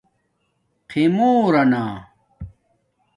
[0.89, 2.09] خِمورانا